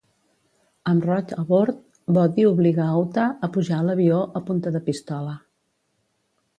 [0.91, 1.77] Amb Roach a bord,
[2.19, 5.41] Bodhi obliga a Utah a pujar a l'avió a punta de pistola.